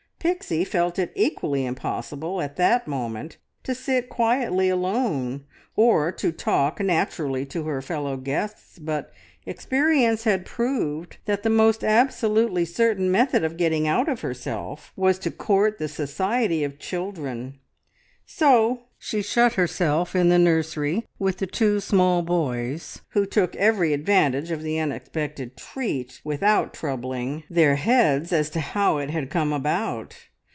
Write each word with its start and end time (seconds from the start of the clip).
Pixie 0.23 0.63
felt 0.63 0.99
it 0.99 1.11
equally 1.15 1.65
impossible 1.65 2.41
at 2.43 2.55
that 2.55 2.87
moment 2.87 3.37
to 3.63 3.73
sit 3.73 4.07
quietly 4.07 4.69
alone, 4.69 5.45
or 5.75 6.11
to 6.11 6.31
talk 6.31 6.79
naturally 6.79 7.43
to 7.47 7.63
her 7.63 7.81
fellow 7.81 8.15
guests, 8.17 8.77
but 8.77 9.11
experience 9.47 10.23
had 10.25 10.45
proved 10.45 11.17
that 11.25 11.41
the 11.41 11.49
most 11.49 11.83
absolutely 11.83 12.65
certain 12.65 13.09
method 13.09 13.43
of 13.43 13.57
getting 13.57 13.87
out 13.87 14.07
of 14.07 14.21
herself 14.21 14.93
was 14.95 15.17
to 15.17 15.31
court 15.31 15.79
the 15.79 15.87
society 15.87 16.63
of 16.63 16.77
children. 16.77 17.57
So 18.23 18.83
she 18.97 19.21
shut 19.21 19.53
herself 19.55 20.15
in 20.15 20.29
the 20.29 20.39
nursery 20.39 21.05
with 21.19 21.39
the 21.39 21.47
two 21.47 21.81
small 21.81 22.21
boys, 22.21 23.01
who 23.09 23.25
took 23.25 23.53
eery 23.57 23.91
advantage 23.93 24.51
of 24.51 24.61
the 24.61 24.79
unexpected 24.79 25.57
treat 25.57 26.21
without 26.23 26.73
troubling 26.73 27.43
their 27.49 27.75
heads 27.75 28.31
as 28.31 28.49
to 28.51 28.61
how 28.61 28.99
it 28.99 29.09
had 29.09 29.29
come 29.31 29.51
about. 29.51 30.15